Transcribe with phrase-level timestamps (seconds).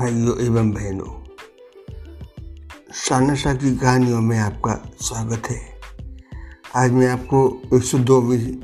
[0.00, 1.24] भाइयों एवं बहनों
[2.94, 5.80] शाना शाह की कहानियों में आपका स्वागत है।
[6.76, 8.60] आज मैं आपको 102वीं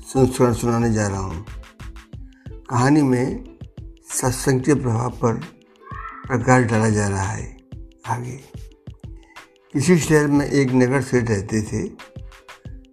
[0.00, 1.46] संस्करण सुनाने जा रहा हूँ।
[2.70, 3.44] कहानी में
[4.12, 5.34] सत्संग के प्रभाव पर
[6.28, 7.56] प्रकाश डाला जा रहा है
[8.06, 8.40] आगे।
[9.72, 11.88] किसी शहर में एक नगर सेठ रहते थे।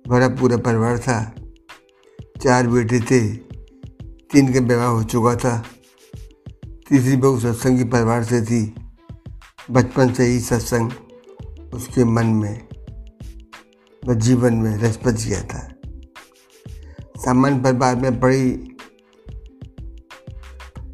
[0.07, 1.35] बड़ा पूरा परिवार था।
[2.43, 3.35] चार बेटे थे।
[4.03, 5.65] तीन का विवाह हो चुका था।
[6.89, 8.75] तीसरी बहू सत्संगी परिवार से थी,
[9.71, 10.91] बचपन से ही सत्संग
[11.73, 12.67] उसके मन में
[14.07, 15.71] व जीवन में रसपत गया था
[17.17, 18.51] सामान्य परिवार में बड़ी,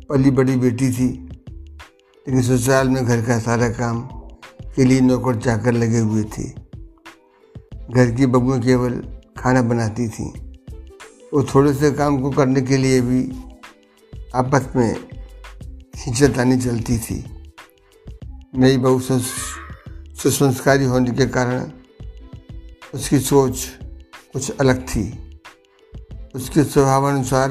[0.09, 1.07] पली बड़ी बेटी थी,
[2.27, 4.01] लेकिन ससुराल में घर का सारा काम
[4.75, 6.43] के लिए नौकर चाकर लगे हुए थे।
[7.93, 9.03] घर की बबुएँ केवल
[9.37, 10.31] खाना बनाती थीं।
[11.33, 13.43] वो थोड़े से काम को करने के लिए भी
[14.35, 15.10] आपस में
[15.93, 17.23] खींचतानी चलती थी।
[18.55, 21.71] नई बहू सुसंस्कारी होने के कारण
[22.93, 23.65] उसकी सोच
[24.33, 25.03] कुछ अलग थी।
[26.35, 27.49] उसके स्वभाव अनुसार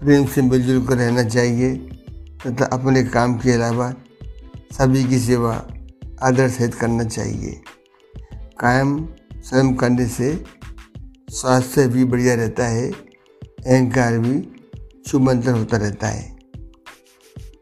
[0.00, 1.74] प्रेम से मिलजुल कर रहना चाहिए,
[2.46, 3.92] तथा अपने काम के अलावा
[4.72, 5.54] सभी की सेवा
[6.22, 7.60] आदर सहित करना चाहिए।
[8.60, 10.44] कायम स्वयं करने से
[11.30, 14.36] स्वास्थ्य भी बढ़िया रहता है, अहंकार भी
[15.10, 16.39] सुमंत्र होता रहता है।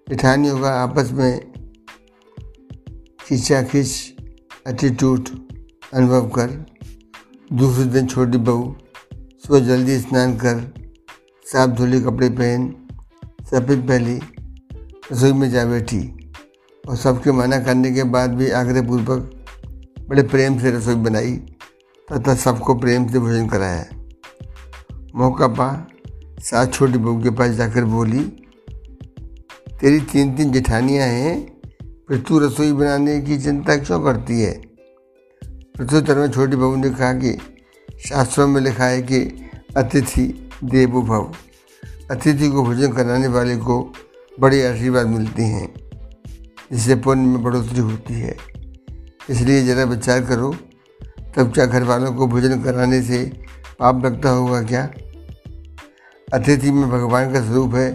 [0.09, 1.53] जेठानियों का आपस में
[3.21, 4.15] खींचा खींच
[4.69, 5.29] एटीट्यूड
[5.95, 6.67] अनुभव कर।
[7.53, 8.77] दूसरे दिन छोटी बहू
[9.15, 10.75] सुबह जल्दी स्नान कर।
[11.45, 12.75] साफ़ धुले कपड़े पहन,
[13.51, 14.21] सफ़ेद पहली
[15.13, 16.31] रसोई में जा बैठी।
[16.89, 19.47] और सबके मना करने के बाद भी आग्रहपूर्वक
[20.09, 21.37] बड़े प्रेम से रसोई बनाई,
[22.13, 23.87] तथा सबको प्रेम से भोजन कराया।
[25.15, 25.89] मौका पा
[26.41, 28.45] सात छोटी बहू के पास जाकर बोली
[29.81, 31.61] तेरी तीन तीन जेठानियाँ हैं,
[32.09, 34.61] फिर तू रसोई बनाने की चिंता क्यों करती है?
[35.45, 37.39] प्रत्युत्तर में छोटी बहू ने कहा कि,
[38.09, 41.35] शास्त्रों में लिखा है कि अतिथि देवो भव।
[42.11, 43.93] अतिथि को भोजन कराने वाले को
[44.41, 45.75] बड़े आशीर्वाद मिलते हैं,
[46.73, 48.37] जिससे पुण्य में बढ़ोतरी होती है।
[49.31, 50.57] इसलिए ज़रा विचार करो,
[51.37, 53.43] तब क्या घर वालों को भोजन कराने से
[53.79, 54.91] पाप लगता होगा क्या?
[56.35, 57.93] अतिथि में भगवान का स्वरूप है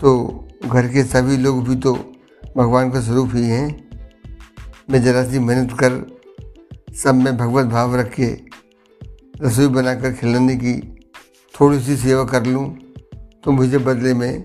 [0.00, 1.94] तो घर के सभी लोग भी तो
[2.56, 3.68] भगवान का स्वरूप ही हैं।
[4.90, 6.18] मैं ज़रा सी मेहनत कर
[6.94, 8.26] सब में भगवत भाव रख के
[9.42, 10.74] रसोई बनाकर खिलाने की
[11.54, 12.66] थोड़ी सी सेवा कर लूँ
[13.44, 14.42] तो मुझे बदले में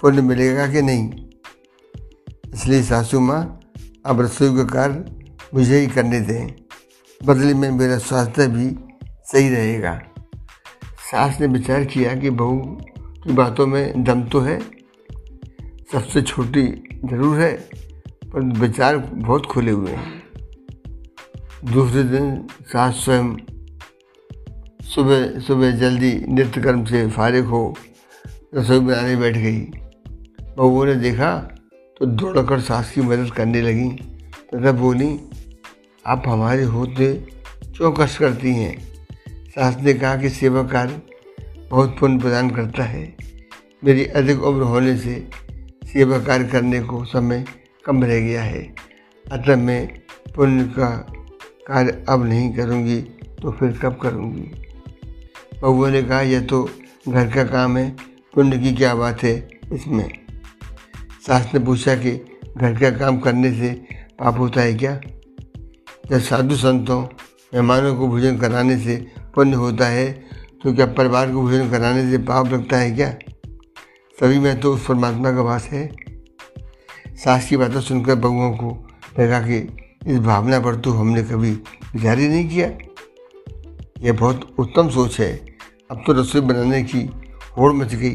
[0.00, 1.10] पुण्य मिलेगा कि नहीं?
[2.54, 3.60] इसलिए सासू माँ
[4.06, 5.04] अब रसोई का कार्य
[5.54, 6.54] मुझे ही करने दें।
[7.20, 8.68] बदले में मेरा स्वास्थ्य भी
[9.24, 10.00] सही रहेगा।
[11.10, 12.56] सास ने विचार किया कि बहू
[13.24, 14.58] की बातों में दम तो है
[15.92, 16.62] सबसे छोटी
[17.04, 17.52] ज़रूर है,
[18.24, 20.22] पर विचार बहुत खुले हुए हैं।
[21.64, 22.30] दूसरे दिन
[22.66, 23.34] सास स्वयं
[24.84, 27.62] सुबह सुबह जल्दी नित्य कर्म से फारिग हो
[28.54, 29.60] रसोई बनाने बैठ गई।
[30.56, 31.36] बहू ने देखा
[31.96, 33.88] तो दौड़कर सास की मदद करने लगी।
[34.48, 35.18] तथा बोली,
[36.04, 37.12] आप हमारे होते
[37.98, 38.74] कष्ट करती हैं?
[39.50, 41.00] सास ने कहा कि सेवा कार्य
[41.70, 43.04] बहुत पुण्य प्रदान करता है।
[43.84, 45.14] मेरी अधिक उम्र होने से
[45.92, 47.44] सेवा कार्य करने को समय
[47.84, 48.62] कम रह गया है।
[49.26, 49.86] अतः मैं
[50.34, 50.86] पुण्य का
[51.66, 53.00] कार्य अब नहीं करूँगी
[53.42, 54.50] तो फिर कब करूँगी?
[55.62, 56.62] बबुआ ने कहा, यह तो
[57.08, 57.90] घर का काम है,
[58.34, 59.34] पुण्य की क्या बात है
[59.72, 60.08] इसमें?
[61.26, 62.12] सास ने पूछा कि
[62.56, 63.70] घर का काम करने से
[64.18, 65.00] पाप होता है क्या?
[66.10, 67.02] जब साधु संतों
[67.54, 68.96] मेहमानों को भोजन कराने से
[69.34, 70.12] पुण्य होता है
[70.62, 73.14] तो क्या परिवार को भोजन कराने से पाप लगता है क्या?
[74.18, 75.86] सभी में तो उस परमात्मा का वास है।
[77.14, 78.70] सास की बातें सुनकर बहुओं को
[79.20, 79.56] लगा कि
[80.06, 81.50] इस भावना पर तो हमने कभी
[81.94, 82.68] विचार ही नहीं किया।
[84.00, 85.32] यह बहुत उत्तम सोच है।
[85.90, 87.02] अब तो रसोई बनाने की
[87.58, 88.14] होड़ मच गई।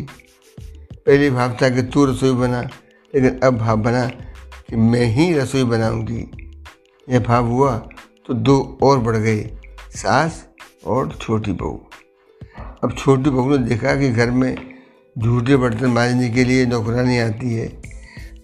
[0.59, 4.05] पहले भाव था कि तू रसोई बना, लेकिन अब भाव बना
[4.69, 6.29] कि मैं ही रसोई बनाऊँगी।
[7.07, 7.77] यह भाव हुआ
[8.27, 9.43] तो दो और बढ़ गए,
[9.89, 10.47] सास
[10.85, 11.85] और छोटी बहू।
[12.83, 14.76] अब छोटी बहू ने देखा कि घर में
[15.23, 17.67] झूठे बर्तन मांजने के लिए नौकरानी आती है।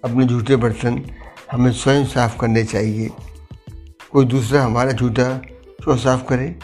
[0.03, 1.05] अपने झूठे बर्तन
[1.51, 3.09] हमें स्वयं साफ़ करने चाहिए।
[4.11, 5.41] कोई दूसरा हमारा झूठा
[5.83, 6.59] क्यों साफ़ करे?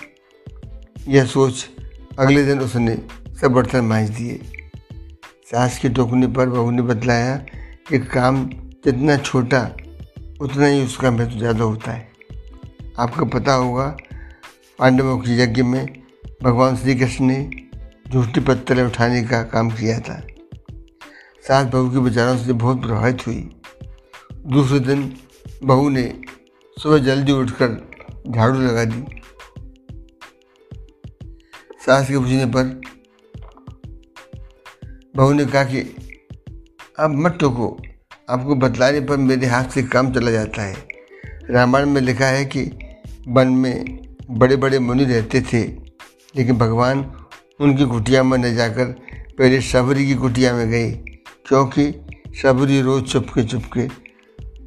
[1.08, 1.70] यह सोच
[2.20, 2.98] अगले दिन उसने
[3.42, 4.42] सब बर्तन मांज दिए।
[5.52, 7.36] सास के टोकने पर बहू ने बतलाया
[7.90, 8.50] कि काम
[8.86, 9.76] जितना छोटा,
[10.42, 12.10] उतना ही उसका महत्व ज़्यादा होता है।
[13.00, 13.98] आपको पता होगा,
[14.80, 16.04] पांडवों की यज्ञ में
[16.44, 17.59] भगवान श्री कृष्ण ने
[18.12, 20.28] झूठी पत्थर उठाने का काम किया था।
[21.48, 23.56] सास बहू के विचारों से बहुत प्रभावित हुई।
[24.34, 25.18] दूसरे दिन
[25.64, 26.22] बहू ने
[26.82, 27.92] सुबह जल्दी उठकर
[28.32, 29.22] झाड़ू लगा दी।
[31.86, 32.82] सास के पूछने पर
[35.16, 35.80] बहू ने कहा कि,
[37.00, 37.82] आप मत टोको,
[38.30, 40.88] आपको बतलाने पर मेरे हाथ से काम चला जाता है।
[41.50, 42.72] रामायण में लिखा है कि
[43.28, 44.00] वन में
[44.32, 45.64] बड़े बड़े मुनि रहते थे,
[46.36, 47.19] लेकिन भगवान
[47.60, 48.86] उनकी कुटिया में न जाकर
[49.38, 50.92] पहले सबरी की कुटिया में गए
[51.48, 51.92] क्योंकि
[52.42, 53.88] सबरी रोज़ चुपके चुपके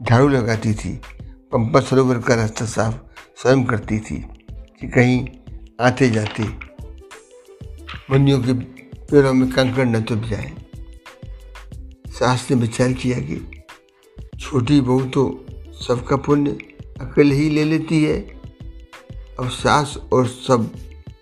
[0.04, 2.94] झाड़ू लगाती थी पंपा सरोवर का रास्ता साफ़
[3.36, 4.16] स्वयं करती थी
[4.52, 5.28] कि कहीं
[5.80, 6.42] आते जाते
[8.10, 10.52] मुनियों के पैरों में कंकड़ न चुप जाए।
[12.08, 13.62] सास ने विचार किया कि
[14.38, 15.46] छोटी बहू तो
[15.88, 16.50] सबका पुण्य
[17.00, 18.20] अकेले ही ले लेती है।
[19.40, 20.70] अब सास और सब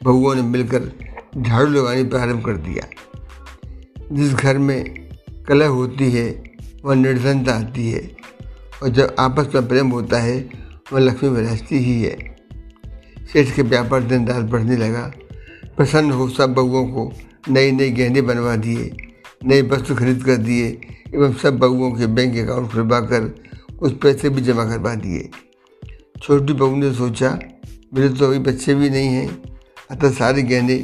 [0.02, 2.86] बहुओं ने मिलकर झाड़ू लगाने प्रारंभ कर दिया।
[4.12, 5.08] जिस घर में
[5.48, 6.42] कलह होती है,
[6.84, 8.16] वह निर्धनता आती है
[8.82, 10.50] और जब आपस में प्रेम होता है,
[10.92, 12.36] वह लक्ष्मी विराजती ही है।
[13.32, 15.12] सेठ के व्यापार दिन रात बढ़ने लगा।
[15.76, 17.12] प्रसन्न हो सब बहुओं को
[17.48, 18.96] नए नए गहने बनवा दिए
[19.44, 20.80] नए वस्त्र खरीद कर दिए
[21.14, 23.34] एवं सब बहुओं के बैंक अकाउंट खुलवा कर
[23.78, 25.30] कुछ पैसे भी जमा करवा दिए।
[26.22, 27.38] छोटी बहू ने सोचा,
[27.94, 29.42] मेरे तो अभी बच्चे भी नहीं हैं,
[29.90, 30.76] अतः सारे गहने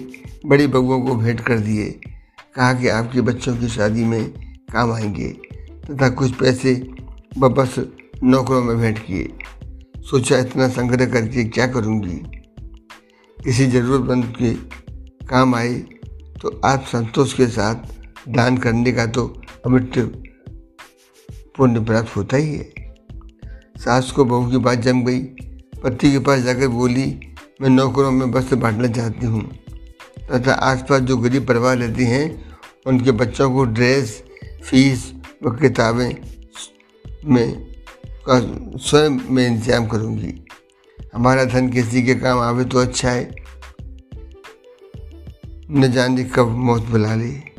[0.47, 1.85] बड़ी बहुओं को भेंट कर दिए,
[2.55, 4.25] कहा कि आपके बच्चों की शादी में
[4.73, 5.29] काम आएँगे,
[5.85, 6.75] तथा कुछ पैसे
[7.39, 7.75] बस
[8.25, 9.33] नौकरों में भेंट किए।
[10.01, 12.17] सोचा इतना संग्रह करके क्या करूँगी?
[13.39, 14.53] किसी ज़रूरतमंद के
[15.27, 15.75] काम आए
[16.43, 17.75] तो आप संतोष के साथ
[18.29, 19.27] दान करने का तो
[19.67, 19.99] अमिट
[21.57, 22.95] पुण्य प्राप्त होता ही है।
[23.77, 25.21] सास को बहू की बात जम गई,
[25.83, 27.07] पति के पास जाकर बोली,
[27.63, 29.49] मैं नौकरों में वस्त्र बांटना चाहती हूँ।
[30.33, 32.57] तथा आसपास जो गरीब परिवार रहती हैं,
[32.87, 34.23] उनके बच्चों को ड्रेस,
[34.71, 35.15] फ़ीस
[35.45, 36.17] व किताबें
[37.25, 37.77] में
[38.29, 38.41] का
[38.79, 40.45] स्वयं में इंतज़ाम करूँगी।
[41.15, 43.35] हमारा धन किसी के काम आवे तो अच्छा है।
[45.71, 47.57] न जाने कब मौत बुला ले।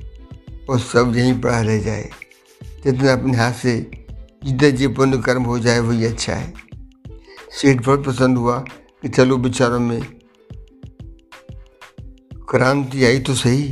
[0.70, 2.10] और सब यहीं पड़ा रह जाए।
[2.84, 3.92] जितना अपने हाथ से
[4.44, 6.54] जितना जी पुण्य कर्म हो जाए, वही अच्छा है।
[7.52, 8.60] सेठ बहुत पसंद हुआ
[9.02, 10.17] कि चलो विचारों में
[12.50, 13.64] क्रांति आई तो सही,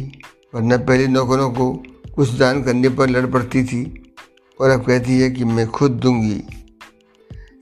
[0.56, 1.72] वरना पहले नौकरों को
[2.16, 4.14] कुछ दान करने पर लड़ पड़ती थी।
[4.62, 6.42] और अब कहती है कि मैं खुद दूँगी।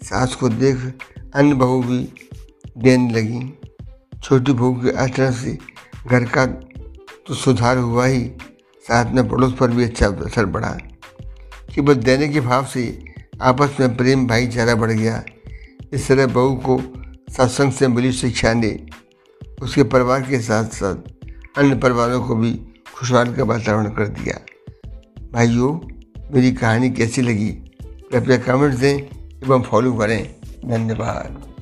[0.03, 0.77] सास को देख
[1.35, 1.99] अन्य बहू भी
[2.77, 3.59] देने लगी।
[4.23, 5.57] छोटी बहू के आचरण से
[6.07, 6.45] घर का
[7.27, 8.23] तो सुधार हुआ ही,
[8.85, 10.77] साथ में पड़ोस पर भी अच्छा असर बढ़ा
[11.75, 12.83] केवल देने के भाव से
[13.41, 15.23] आपस में प्रेम भाईचारा बढ़ गया।
[15.93, 16.81] इस तरह बहू को
[17.33, 18.69] सत्संग से मिली शिक्षा ने
[19.61, 20.95] उसके परिवार के साथ साथ
[21.57, 22.61] अन्य परिवारों को भी
[22.99, 24.39] खुशहाल का वातावरण कर दिया।
[25.33, 25.87] भाइयों,
[26.31, 27.49] मेरी कहानी कैसी लगी?
[28.11, 28.97] कृपया कमेंट दें
[29.43, 30.35] एवं फॉलो करें।
[30.65, 31.52] धन्यवाद।